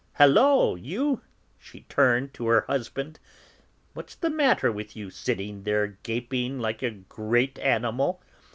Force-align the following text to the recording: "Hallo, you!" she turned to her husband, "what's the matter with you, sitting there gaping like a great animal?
"Hallo, 0.13 0.73
you!" 0.73 1.21
she 1.59 1.81
turned 1.81 2.33
to 2.33 2.47
her 2.47 2.61
husband, 2.61 3.19
"what's 3.93 4.15
the 4.15 4.31
matter 4.31 4.71
with 4.71 4.95
you, 4.95 5.11
sitting 5.11 5.61
there 5.61 5.99
gaping 6.01 6.59
like 6.59 6.81
a 6.81 6.89
great 6.89 7.59
animal? 7.59 8.19